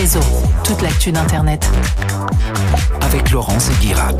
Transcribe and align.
Réseau, 0.00 0.20
toute 0.62 0.80
l'actu 0.80 1.10
d'Internet. 1.10 1.68
Avec 3.00 3.32
Laurence 3.32 3.68
et 3.68 3.84
Guirard. 3.84 4.14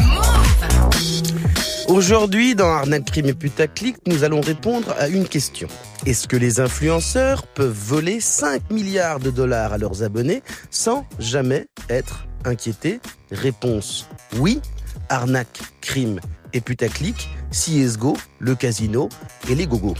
Aujourd'hui, 1.87 2.57
dans 2.57 2.67
Arnaque 2.67 3.04
Crime 3.04 3.27
et 3.27 3.33
Putaclic, 3.33 3.95
nous 4.09 4.25
allons 4.25 4.41
répondre 4.41 4.93
à 4.99 5.06
une 5.06 5.29
question. 5.29 5.69
Est-ce 6.04 6.27
que 6.27 6.37
les 6.37 6.59
influenceurs 6.59 7.46
peuvent 7.46 7.71
voler 7.71 8.19
5 8.19 8.72
milliards 8.72 9.21
de 9.21 9.30
dollars 9.30 9.72
à 9.72 9.79
leurs 9.79 10.03
abonnés 10.03 10.43
sans 10.69 11.06
jamais 11.21 11.69
être 11.88 12.26
inquiétés? 12.45 12.99
Réponse 13.31 14.08
oui. 14.37 14.60
Arnaque, 15.08 15.60
crime 15.81 16.19
et 16.55 16.60
putaclic, 16.60 17.29
CSGO, 17.52 18.16
le 18.41 18.56
casino 18.56 19.09
et 19.48 19.55
les 19.55 19.69
gogos. 19.69 19.95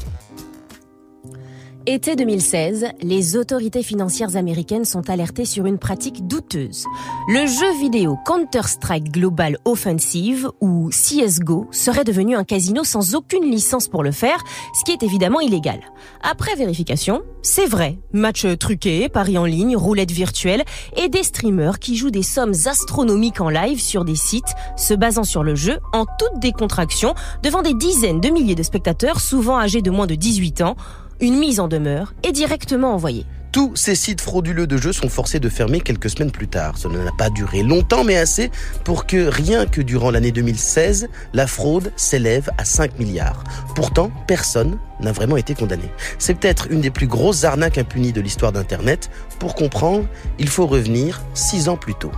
Été 1.91 2.17
2016, 2.17 2.89
les 3.01 3.37
autorités 3.39 3.83
financières 3.83 4.37
américaines 4.37 4.85
sont 4.85 5.09
alertées 5.09 5.47
sur 5.47 5.65
une 5.65 5.79
pratique 5.79 6.27
douteuse. 6.27 6.85
Le 7.29 7.47
jeu 7.47 7.81
vidéo 7.81 8.19
Counter-Strike 8.27 9.11
Global 9.11 9.57
Offensive, 9.65 10.51
ou 10.61 10.91
CSGO, 10.91 11.67
serait 11.71 12.05
devenu 12.05 12.37
un 12.37 12.45
casino 12.45 12.85
sans 12.85 13.15
aucune 13.15 13.51
licence 13.51 13.89
pour 13.89 14.03
le 14.03 14.13
faire, 14.13 14.45
ce 14.79 14.85
qui 14.85 14.93
est 14.93 15.03
évidemment 15.03 15.41
illégal. 15.41 15.81
Après 16.21 16.57
vérification, 16.57 17.23
c'est 17.41 17.65
vrai. 17.65 17.99
Match 18.13 18.45
truqué, 18.59 19.09
paris 19.09 19.39
en 19.39 19.47
ligne, 19.47 19.75
roulette 19.75 20.13
virtuelle 20.13 20.65
et 20.95 21.09
des 21.09 21.23
streamers 21.23 21.79
qui 21.79 21.97
jouent 21.97 22.11
des 22.11 22.23
sommes 22.23 22.53
astronomiques 22.67 23.41
en 23.41 23.49
live 23.49 23.81
sur 23.81 24.05
des 24.05 24.15
sites 24.15 24.55
se 24.77 24.93
basant 24.93 25.25
sur 25.25 25.43
le 25.43 25.55
jeu 25.55 25.79
en 25.95 26.05
toute 26.05 26.39
décontraction 26.39 27.15
devant 27.43 27.63
des 27.63 27.73
dizaines 27.73 28.21
de 28.21 28.29
milliers 28.29 28.55
de 28.55 28.63
spectateurs 28.63 29.21
souvent 29.21 29.59
âgés 29.59 29.81
de 29.81 29.91
moins 29.91 30.07
de 30.07 30.17
18 30.17 30.61
ans 30.61 30.77
une 31.21 31.39
mise 31.39 31.61
en 31.61 31.69
demeure 31.69 32.15
est 32.23 32.33
directement 32.33 32.95
envoyée. 32.95 33.27
Tous 33.51 33.75
ces 33.75 33.95
sites 33.95 34.21
frauduleux 34.21 34.67
de 34.67 34.77
jeux 34.77 34.93
sont 34.93 35.09
forcés 35.09 35.41
de 35.41 35.49
fermer 35.49 35.81
quelques 35.81 36.11
semaines 36.11 36.31
plus 36.31 36.49
tard. 36.49 36.77
Cela 36.77 37.03
n'a 37.03 37.13
pas 37.17 37.31
duré 37.31 37.63
longtemps, 37.63 38.05
mais 38.05 38.17
assez 38.17 38.51
pour 38.85 39.07
que 39.07 39.27
rien 39.27 39.67
que 39.67 39.81
durant 39.81 40.11
l'année 40.11 40.33
2016, 40.33 41.09
la 41.33 41.47
fraude 41.47 41.91
s'élève 41.97 42.51
à 42.59 42.65
5 42.65 42.99
milliards. 42.99 43.43
Pourtant, 43.75 44.13
personne 44.27 44.79
n'a 45.01 45.13
vraiment 45.13 45.39
été 45.39 45.55
condamné. 45.55 45.91
C'est 46.19 46.35
peut-être 46.35 46.71
une 46.71 46.83
des 46.83 46.91
plus 46.91 47.07
grosses 47.07 47.45
arnaques 47.45 47.79
impunies 47.79 48.13
de 48.13 48.21
l'histoire 48.21 48.53
d'Internet. 48.53 49.11
Pour 49.39 49.55
comprendre, 49.55 50.07
il 50.39 50.49
faut 50.49 50.67
revenir 50.67 51.23
6 51.35 51.69
ans 51.71 51.77
plus 51.77 51.95
tôt. 51.95 52.13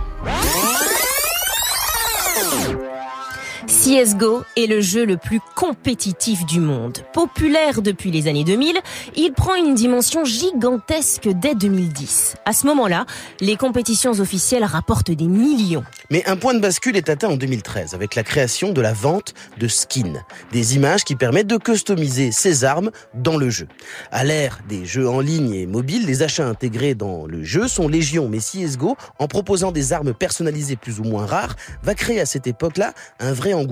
CSGO 3.81 4.43
est 4.57 4.67
le 4.67 4.79
jeu 4.79 5.05
le 5.05 5.17
plus 5.17 5.39
compétitif 5.55 6.45
du 6.45 6.59
monde. 6.59 6.99
Populaire 7.13 7.81
depuis 7.81 8.11
les 8.11 8.27
années 8.27 8.43
2000, 8.43 8.77
il 9.15 9.33
prend 9.33 9.55
une 9.55 9.73
dimension 9.73 10.23
gigantesque 10.23 11.27
dès 11.27 11.55
2010. 11.55 12.35
À 12.45 12.53
ce 12.53 12.67
moment-là, 12.67 13.07
les 13.39 13.55
compétitions 13.55 14.11
officielles 14.11 14.65
rapportent 14.65 15.09
des 15.09 15.25
millions. 15.25 15.83
Mais 16.11 16.23
un 16.27 16.35
point 16.35 16.53
de 16.53 16.59
bascule 16.59 16.95
est 16.95 17.09
atteint 17.09 17.29
en 17.29 17.37
2013 17.37 17.95
avec 17.95 18.13
la 18.13 18.21
création 18.21 18.71
de 18.71 18.81
la 18.81 18.93
vente 18.93 19.33
de 19.57 19.67
skins, 19.67 20.21
des 20.51 20.75
images 20.75 21.03
qui 21.03 21.15
permettent 21.15 21.47
de 21.47 21.57
customiser 21.57 22.31
ses 22.31 22.63
armes 22.63 22.91
dans 23.15 23.37
le 23.37 23.49
jeu. 23.49 23.67
À 24.11 24.23
l'ère 24.23 24.59
des 24.69 24.85
jeux 24.85 25.09
en 25.09 25.21
ligne 25.21 25.55
et 25.55 25.65
mobiles, 25.65 26.05
les 26.05 26.21
achats 26.21 26.45
intégrés 26.45 26.93
dans 26.93 27.25
le 27.25 27.43
jeu 27.43 27.67
sont 27.67 27.87
légion, 27.87 28.29
mais 28.29 28.37
CSGO, 28.37 28.95
en 29.17 29.27
proposant 29.27 29.71
des 29.71 29.91
armes 29.91 30.13
personnalisées 30.13 30.75
plus 30.75 30.99
ou 30.99 31.03
moins 31.03 31.25
rares, 31.25 31.55
va 31.81 31.95
créer 31.95 32.21
à 32.21 32.27
cette 32.27 32.45
époque-là 32.45 32.93
un 33.19 33.33
vrai 33.33 33.53
engouement 33.53 33.70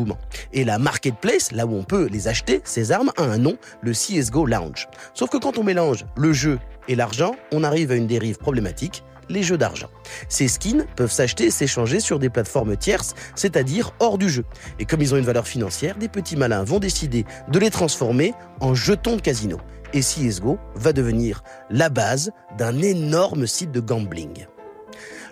et 0.54 0.64
la 0.64 0.80
marketplace, 0.80 1.52
là 1.52 1.66
où 1.66 1.76
on 1.76 1.84
peut 1.84 2.08
les 2.12 2.28
acheter, 2.28 2.62
ces 2.64 2.92
armes, 2.92 3.12
a 3.18 3.24
un 3.24 3.38
nom, 3.38 3.58
le 3.82 3.92
CSGO 3.92 4.46
Lounge. 4.46 4.88
Sauf 5.14 5.30
que 5.30 5.38
quand 5.38 5.58
on 5.58 5.64
mélange 5.64 6.06
le 6.16 6.34
jeu 6.34 6.60
et 6.88 6.96
l'argent, 6.96 7.36
on 7.52 7.64
arrive 7.64 7.92
à 7.92 7.96
une 7.96 8.08
dérive 8.08 8.38
problématique, 8.38 9.04
les 9.30 9.44
jeux 9.44 9.58
d'argent. 9.58 9.90
Ces 10.28 10.48
skins 10.48 10.86
peuvent 10.96 11.12
s'acheter 11.12 11.46
et 11.46 11.52
s'échanger 11.52 12.00
sur 12.00 12.20
des 12.20 12.30
plateformes 12.30 12.76
tierces, 12.76 13.14
c'est-à-dire 13.36 13.94
hors 14.00 14.18
du 14.18 14.28
jeu. 14.28 14.44
Et 14.80 14.86
comme 14.86 15.02
ils 15.02 15.14
ont 15.14 15.18
une 15.18 15.26
valeur 15.26 15.48
financière, 15.48 15.98
des 15.98 16.10
petits 16.10 16.36
malins 16.36 16.64
vont 16.64 16.80
décider 16.80 17.26
de 17.50 17.60
les 17.60 17.70
transformer 17.70 18.34
en 18.60 18.74
jetons 18.74 19.16
de 19.16 19.22
casino. 19.22 19.58
Et 19.94 20.02
CSGO 20.02 20.60
va 20.76 20.94
devenir 20.94 21.44
la 21.70 21.90
base 21.90 22.32
d'un 22.58 22.80
énorme 22.82 23.48
site 23.48 23.72
de 23.72 23.80
gambling. 23.80 24.46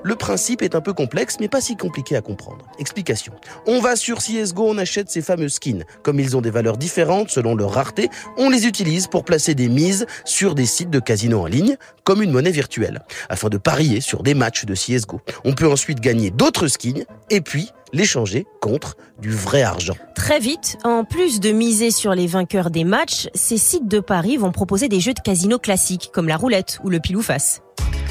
Le 0.03 0.16
principe 0.16 0.62
est 0.62 0.75
un 0.75 0.81
peu 0.81 0.94
complexe, 0.94 1.38
mais 1.40 1.47
pas 1.47 1.62
si 1.62 1.75
compliqué 1.75 2.16
à 2.16 2.22
comprendre. 2.22 2.66
Explication. 2.80 3.34
On 3.66 3.80
va 3.80 3.96
sur 3.96 4.19
CSGO, 4.19 4.69
on 4.69 4.78
achète 4.78 5.09
ces 5.09 5.22
fameux 5.22 5.50
skins. 5.50 5.84
Comme 6.03 6.19
ils 6.19 6.38
ont 6.38 6.41
des 6.41 6.52
valeurs 6.52 6.78
différentes 6.78 7.30
selon 7.30 7.56
leur 7.56 7.72
rareté, 7.72 8.09
on 8.38 8.50
les 8.50 8.66
utilise 8.66 9.07
pour 9.07 9.25
placer 9.25 9.56
des 9.56 9.69
mises 9.69 10.06
sur 10.25 10.56
des 10.56 10.66
sites 10.66 10.90
de 10.90 11.00
casino 11.00 11.41
en 11.41 11.46
ligne, 11.46 11.78
comme 12.03 12.22
une 12.22 12.31
monnaie 12.31 12.52
virtuelle, 12.52 13.02
afin 13.30 13.50
de 13.50 13.57
parier 13.57 14.02
sur 14.02 14.24
des 14.24 14.34
matchs 14.34 14.66
de 14.66 14.74
CSGO. 14.74 15.22
On 15.44 15.53
peut 15.53 15.69
ensuite 15.69 16.00
gagner 16.00 16.31
d'autres 16.31 16.68
skins, 16.68 17.06
et 17.30 17.41
puis 17.41 17.72
l'échanger 17.94 18.46
contre 18.62 18.96
du 19.19 19.31
vrai 19.31 19.63
argent. 19.63 19.96
Très 20.16 20.40
vite, 20.40 20.78
en 20.84 21.03
plus 21.03 21.40
de 21.40 21.52
miser 21.52 21.91
sur 21.91 22.13
les 22.13 22.28
vainqueurs 22.28 22.69
des 22.69 22.84
matchs, 22.84 23.28
ces 23.34 23.57
sites 23.57 23.88
de 23.88 24.00
paris 24.00 24.38
vont 24.38 24.52
proposer 24.52 24.90
des 24.90 25.00
jeux 25.00 25.13
de 25.13 25.19
casino 25.19 25.57
classiques, 25.57 26.09
comme 26.13 26.28
la 26.28 26.38
roulette 26.38 26.80
ou 26.84 26.90
le 26.90 27.00
pile 27.00 27.18
ou 27.18 27.22
face. 27.22 27.62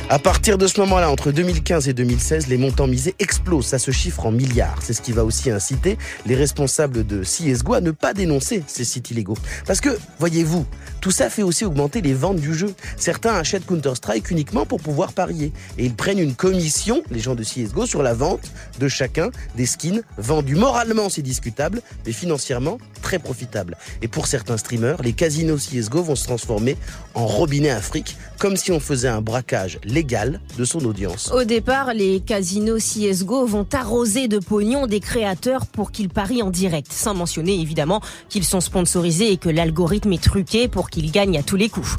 À 0.09 0.21
partir 0.21 0.57
de 0.57 0.69
ce 0.69 0.79
moment-là, 0.83 1.11
entre 1.11 1.33
2015 1.33 1.89
et 1.89 1.93
2016, 1.93 2.47
les 2.47 2.59
montants 2.59 2.87
misés 2.87 3.17
explosent. 3.19 3.67
Ça 3.67 3.81
se 3.81 3.91
chiffre 3.91 4.25
en 4.25 4.31
milliards. 4.31 4.79
C'est 4.81 4.93
ce 4.93 5.03
qui 5.03 5.11
va 5.11 5.25
aussi 5.25 5.51
inciter 5.51 5.99
les 6.27 6.37
responsables 6.37 7.05
de 7.05 7.25
CSGO 7.25 7.75
à 7.75 7.81
ne 7.81 7.91
pas 7.91 8.15
dénoncer 8.15 8.63
ces 8.69 8.85
sites 8.85 9.11
illégaux. 9.11 9.37
Parce 9.67 9.81
que, 9.81 9.99
voyez-vous, 10.21 10.65
tout 11.01 11.11
ça 11.11 11.29
fait 11.29 11.43
aussi 11.43 11.65
augmenter 11.65 12.03
les 12.03 12.15
ventes 12.15 12.37
du 12.37 12.55
jeu. 12.55 12.73
Certains 12.97 13.35
achètent 13.35 13.67
Counter-Strike 13.67 14.31
uniquement 14.31 14.65
pour 14.65 14.81
pouvoir 14.81 15.13
parier. 15.13 15.53
Et 15.77 15.85
ils 15.85 15.95
prennent 15.95 16.21
une 16.21 16.37
commission, 16.37 17.03
les 17.11 17.19
gens 17.19 17.35
de 17.35 17.43
CSGO, 17.43 17.85
sur 17.87 18.05
la 18.05 18.15
vente 18.15 18.53
de 18.79 18.87
chacun 18.87 19.31
des 19.57 19.67
skins 19.67 20.03
vendus. 20.19 20.55
Moralement, 20.55 21.09
c'est 21.09 21.23
discutable, 21.23 21.83
mais 22.07 22.13
financièrement, 22.13 22.79
très 23.03 23.19
profitable. 23.19 23.77
Et 24.03 24.09
pour 24.09 24.29
certains 24.29 24.57
streamers, 24.57 25.03
les 25.03 25.15
casinos 25.15 25.59
CSGO 25.59 26.05
vont 26.05 26.17
se 26.17 26.25
transformer 26.25 26.77
en 27.15 27.27
robinet 27.27 27.71
afrique, 27.71 28.17
comme 28.39 28.57
si 28.57 28.71
on 28.71 28.79
faisait 28.79 29.09
un 29.09 29.21
braquage 29.21 29.81
légal 29.97 30.41
de 30.59 30.65
son 30.67 30.85
audience. 30.85 31.33
Au 31.33 31.45
départ, 31.45 31.95
les 31.95 32.21
casinos 32.21 32.77
CSGO 32.77 33.47
vont 33.47 33.67
arroser 33.73 34.29
de 34.29 34.39
pognon 34.39 34.87
des 34.87 35.01
créateurs 35.01 35.65
pour 35.65 35.91
qu'ils 35.91 36.11
parient 36.11 36.43
en 36.43 36.51
direct, 36.51 36.93
sans 36.93 37.15
mentionner 37.15 37.59
évidemment 37.59 38.03
qu'ils 38.29 38.45
sont 38.45 38.61
sponsorisés 38.61 39.33
et 39.33 39.39
que 39.39 39.49
l'algorithme 39.49 40.13
est 40.13 40.23
truqué 40.23 40.69
pour 40.69 40.91
qu'ils 40.91 41.11
gagnent 41.11 41.39
à 41.39 41.43
tous 41.43 41.57
les 41.57 41.71
coups. 41.71 41.97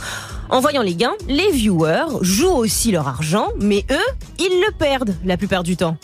En 0.49 0.59
voyant 0.59 0.83
les 0.83 0.93
gains, 0.93 1.15
les 1.27 1.51
viewers 1.51 2.21
jouent 2.21 2.55
aussi 2.55 2.91
leur 2.91 3.07
argent, 3.07 3.47
mais 3.59 3.83
eux, 3.89 4.13
ils 4.37 4.63
le 4.65 4.71
perdent 4.77 5.15
la 5.25 5.35
plupart 5.35 5.63
du 5.63 5.75
temps. 5.75 5.97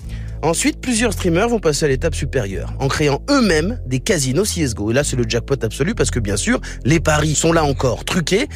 Ensuite, 0.44 0.82
plusieurs 0.82 1.14
streamers 1.14 1.48
vont 1.48 1.60
passer 1.60 1.86
à 1.86 1.88
l'étape 1.88 2.14
supérieure, 2.14 2.74
en 2.82 2.90
créant 2.90 3.22
eux-mêmes 3.30 3.80
des 3.86 4.02
casinos 4.02 4.44
CSGO. 4.44 4.92
Et 4.92 4.94
là, 4.94 5.06
c'est 5.06 5.16
le 5.16 5.24
jackpot 5.26 5.56
absolu 5.64 5.96
parce 5.96 6.12
que 6.12 6.20
bien 6.20 6.36
sûr, 6.36 6.60
les 6.84 7.00
paris 7.00 7.34
sont 7.34 7.54
là 7.54 7.64
encore 7.64 8.04
truqués. 8.04 8.50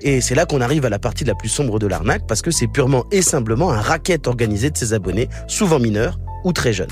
Et 0.00 0.22
c'est 0.22 0.34
là 0.34 0.46
qu'on 0.46 0.62
arrive 0.62 0.86
à 0.86 0.88
la 0.88 0.98
partie 0.98 1.24
la 1.24 1.34
plus 1.34 1.50
sombre 1.50 1.78
de 1.78 1.86
l'arnaque 1.86 2.26
parce 2.26 2.40
que 2.40 2.50
c'est 2.50 2.66
purement 2.66 3.04
et 3.12 3.20
simplement 3.20 3.70
un 3.72 3.80
racket 3.82 4.26
organisé 4.26 4.70
de 4.70 4.76
ses 4.78 4.94
abonnés, 4.94 5.28
souvent 5.46 5.78
mineurs, 5.78 6.18
très 6.52 6.72
jeunes. 6.72 6.90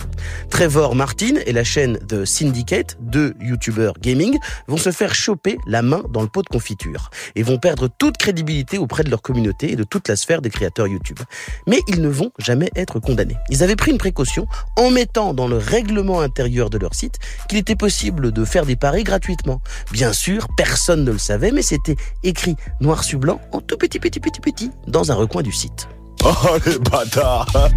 Trevor 0.50 0.94
Martin 0.94 1.36
et 1.46 1.52
la 1.52 1.64
chaîne 1.64 1.98
The 2.08 2.24
Syndicate, 2.24 2.96
deux 3.00 3.34
youtubeurs 3.40 3.94
gaming, 4.00 4.38
vont 4.68 4.76
se 4.76 4.90
faire 4.90 5.14
choper 5.14 5.58
la 5.66 5.82
main 5.82 6.02
dans 6.10 6.22
le 6.22 6.28
pot 6.28 6.42
de 6.42 6.48
confiture 6.48 7.10
et 7.34 7.42
vont 7.42 7.58
perdre 7.58 7.88
toute 7.98 8.16
crédibilité 8.16 8.78
auprès 8.78 9.04
de 9.04 9.10
leur 9.10 9.22
communauté 9.22 9.72
et 9.72 9.76
de 9.76 9.84
toute 9.84 10.08
la 10.08 10.16
sphère 10.16 10.42
des 10.42 10.50
créateurs 10.50 10.86
YouTube. 10.86 11.18
Mais 11.66 11.80
ils 11.88 12.00
ne 12.00 12.08
vont 12.08 12.32
jamais 12.38 12.70
être 12.76 12.98
condamnés. 12.98 13.36
Ils 13.50 13.62
avaient 13.62 13.76
pris 13.76 13.90
une 13.90 13.98
précaution 13.98 14.46
en 14.76 14.90
mettant 14.90 15.34
dans 15.34 15.48
le 15.48 15.56
règlement 15.56 16.20
intérieur 16.20 16.70
de 16.70 16.78
leur 16.78 16.94
site 16.94 17.18
qu'il 17.48 17.58
était 17.58 17.76
possible 17.76 18.32
de 18.32 18.44
faire 18.44 18.66
des 18.66 18.76
paris 18.76 19.04
gratuitement. 19.04 19.60
Bien 19.92 20.12
sûr, 20.12 20.48
personne 20.56 21.04
ne 21.04 21.12
le 21.12 21.18
savait, 21.18 21.52
mais 21.52 21.62
c'était 21.62 21.96
écrit 22.22 22.56
noir 22.80 23.04
sur 23.04 23.18
blanc 23.18 23.40
en 23.52 23.60
tout 23.60 23.76
petit 23.76 23.98
petit 23.98 24.20
petit 24.20 24.40
petit 24.40 24.70
dans 24.86 25.10
un 25.12 25.14
recoin 25.14 25.42
du 25.42 25.52
site. 25.52 25.88
Oh 26.24 26.56
les 26.66 26.78
bâtards 26.78 27.70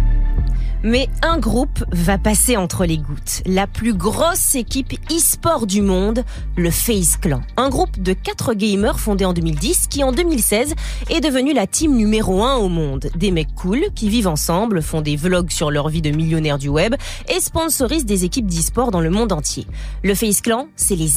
mais 0.82 1.08
un 1.22 1.38
groupe 1.38 1.84
va 1.92 2.18
passer 2.18 2.56
entre 2.56 2.84
les 2.84 2.98
gouttes. 2.98 3.42
La 3.46 3.66
plus 3.66 3.94
grosse 3.94 4.54
équipe 4.54 4.92
e-sport 5.10 5.66
du 5.66 5.82
monde, 5.82 6.24
le 6.56 6.70
FaZe 6.70 7.16
Clan. 7.16 7.42
Un 7.56 7.68
groupe 7.68 8.00
de 8.00 8.12
quatre 8.12 8.54
gamers 8.54 9.00
fondé 9.00 9.24
en 9.24 9.32
2010 9.32 9.86
qui 9.88 10.04
en 10.04 10.12
2016 10.12 10.74
est 11.10 11.20
devenu 11.20 11.52
la 11.52 11.66
team 11.66 11.96
numéro 11.96 12.42
un 12.44 12.56
au 12.56 12.68
monde. 12.68 13.08
Des 13.16 13.30
mecs 13.30 13.54
cool 13.54 13.86
qui 13.94 14.08
vivent 14.08 14.28
ensemble, 14.28 14.82
font 14.82 15.00
des 15.00 15.16
vlogs 15.16 15.50
sur 15.50 15.70
leur 15.70 15.88
vie 15.88 16.02
de 16.02 16.10
millionnaires 16.10 16.58
du 16.58 16.68
web 16.68 16.94
et 17.28 17.40
sponsorisent 17.40 18.06
des 18.06 18.24
équipes 18.24 18.46
d'e-sport 18.46 18.90
dans 18.90 19.00
le 19.00 19.10
monde 19.10 19.32
entier. 19.32 19.66
Le 20.02 20.14
FaZe 20.14 20.40
Clan, 20.40 20.68
c'est 20.76 20.96
les, 20.96 21.10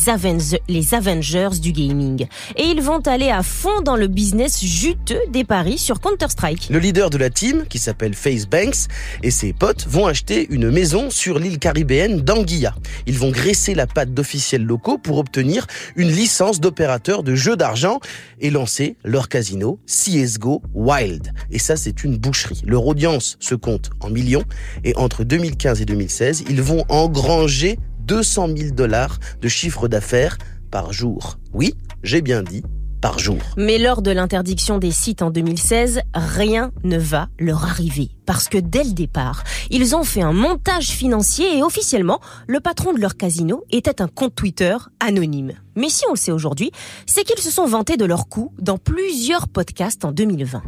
les 0.67 0.93
Avengers 0.93 1.59
du 1.61 1.71
gaming. 1.71 2.27
Et 2.55 2.65
ils 2.65 2.81
vont 2.81 2.99
aller 2.99 3.29
à 3.29 3.43
fond 3.43 3.81
dans 3.83 3.95
le 3.95 4.07
business 4.07 4.63
juteux 4.63 5.21
des 5.29 5.43
paris 5.43 5.77
sur 5.77 5.99
Counter-Strike. 5.99 6.69
Le 6.69 6.79
leader 6.79 7.09
de 7.09 7.17
la 7.17 7.29
team, 7.29 7.65
qui 7.69 7.79
s'appelle 7.79 8.13
FaZe 8.13 8.47
Banks, 8.47 8.87
et 9.23 9.31
ses 9.31 9.48
des 9.49 9.53
potes 9.53 9.87
vont 9.87 10.05
acheter 10.05 10.45
une 10.51 10.69
maison 10.69 11.09
sur 11.09 11.39
l'île 11.39 11.57
caribéenne 11.57 12.21
d'Anguilla. 12.21 12.75
Ils 13.07 13.17
vont 13.17 13.31
graisser 13.31 13.73
la 13.73 13.87
patte 13.87 14.13
d'officiels 14.13 14.63
locaux 14.63 14.99
pour 14.99 15.17
obtenir 15.17 15.65
une 15.95 16.11
licence 16.11 16.59
d'opérateur 16.59 17.23
de 17.23 17.33
jeux 17.33 17.57
d'argent 17.57 17.99
et 18.39 18.51
lancer 18.51 18.95
leur 19.03 19.27
casino 19.27 19.79
CSGO 19.87 20.61
Wild. 20.75 21.33
Et 21.49 21.57
ça, 21.57 21.77
c'est 21.77 22.03
une 22.03 22.19
boucherie. 22.19 22.61
Leur 22.63 22.85
audience 22.85 23.37
se 23.39 23.55
compte 23.55 23.89
en 24.01 24.11
millions 24.11 24.43
et 24.83 24.95
entre 24.97 25.23
2015 25.23 25.81
et 25.81 25.85
2016, 25.85 26.43
ils 26.47 26.61
vont 26.61 26.85
engranger 26.87 27.79
200 28.01 28.49
000 28.55 28.75
dollars 28.75 29.17
de 29.41 29.47
chiffre 29.47 29.87
d'affaires 29.87 30.37
par 30.69 30.93
jour. 30.93 31.39
Oui, 31.53 31.73
j'ai 32.03 32.21
bien 32.21 32.43
dit 32.43 32.61
par 33.01 33.19
jour. 33.19 33.37
Mais 33.57 33.77
lors 33.77 34.01
de 34.01 34.11
l'interdiction 34.11 34.77
des 34.77 34.91
sites 34.91 35.21
en 35.21 35.29
2016, 35.29 36.01
rien 36.13 36.71
ne 36.83 36.97
va 36.97 37.29
leur 37.39 37.65
arriver. 37.65 38.11
Parce 38.25 38.47
que 38.49 38.57
dès 38.57 38.83
le 38.83 38.91
départ, 38.91 39.43
ils 39.69 39.95
ont 39.95 40.03
fait 40.03 40.21
un 40.21 40.33
montage 40.33 40.89
financier 40.89 41.57
et 41.57 41.63
officiellement, 41.63 42.19
le 42.47 42.59
patron 42.59 42.93
de 42.93 42.99
leur 42.99 43.17
casino 43.17 43.63
était 43.71 44.01
un 44.01 44.07
compte 44.07 44.35
Twitter 44.35 44.75
anonyme. 44.99 45.53
Mais 45.75 45.89
si 45.89 46.03
on 46.07 46.13
le 46.13 46.17
sait 46.17 46.31
aujourd'hui, 46.31 46.71
c'est 47.05 47.23
qu'ils 47.23 47.39
se 47.39 47.51
sont 47.51 47.65
vantés 47.65 47.97
de 47.97 48.05
leurs 48.05 48.27
coups 48.27 48.53
dans 48.61 48.77
plusieurs 48.77 49.47
podcasts 49.47 50.05
en 50.05 50.11
2020. 50.11 50.61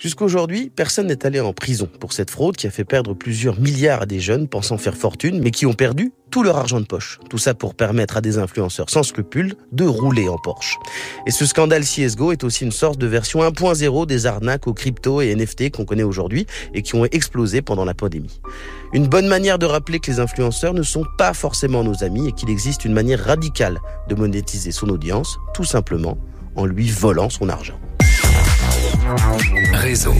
Jusqu'à 0.00 0.24
aujourd'hui, 0.24 0.72
personne 0.74 1.08
n'est 1.08 1.26
allé 1.26 1.40
en 1.40 1.52
prison 1.52 1.86
pour 2.00 2.14
cette 2.14 2.30
fraude 2.30 2.56
qui 2.56 2.66
a 2.66 2.70
fait 2.70 2.86
perdre 2.86 3.12
plusieurs 3.12 3.60
milliards 3.60 4.00
à 4.00 4.06
des 4.06 4.18
jeunes 4.18 4.48
pensant 4.48 4.78
faire 4.78 4.96
fortune, 4.96 5.40
mais 5.42 5.50
qui 5.50 5.66
ont 5.66 5.74
perdu 5.74 6.14
tout 6.30 6.42
leur 6.42 6.56
argent 6.56 6.80
de 6.80 6.86
poche. 6.86 7.20
Tout 7.28 7.36
ça 7.36 7.52
pour 7.52 7.74
permettre 7.74 8.16
à 8.16 8.22
des 8.22 8.38
influenceurs 8.38 8.88
sans 8.88 9.02
scrupules 9.02 9.56
de 9.72 9.84
rouler 9.84 10.30
en 10.30 10.38
Porsche. 10.38 10.78
Et 11.26 11.30
ce 11.30 11.44
scandale 11.44 11.82
CSGO 11.82 12.32
est 12.32 12.44
aussi 12.44 12.64
une 12.64 12.72
sorte 12.72 12.98
de 12.98 13.06
version 13.06 13.40
1.0 13.40 14.06
des 14.06 14.24
arnaques 14.24 14.66
aux 14.66 14.72
crypto 14.72 15.20
et 15.20 15.34
NFT 15.34 15.70
qu'on 15.70 15.84
connaît 15.84 16.02
aujourd'hui 16.02 16.46
et 16.72 16.80
qui 16.80 16.94
ont 16.94 17.04
explosé 17.04 17.60
pendant 17.60 17.84
la 17.84 17.92
pandémie. 17.92 18.40
Une 18.94 19.06
bonne 19.06 19.28
manière 19.28 19.58
de 19.58 19.66
rappeler 19.66 20.00
que 20.00 20.10
les 20.10 20.18
influenceurs 20.18 20.72
ne 20.72 20.82
sont 20.82 21.04
pas 21.18 21.34
forcément 21.34 21.84
nos 21.84 22.04
amis 22.04 22.26
et 22.26 22.32
qu'il 22.32 22.48
existe 22.48 22.86
une 22.86 22.94
manière 22.94 23.22
radicale 23.22 23.78
de 24.08 24.14
monétiser 24.14 24.72
son 24.72 24.88
audience, 24.88 25.38
tout 25.52 25.64
simplement 25.64 26.16
en 26.56 26.64
lui 26.64 26.88
volant 26.88 27.28
son 27.28 27.50
argent. 27.50 27.78
Réseau. 29.72 30.14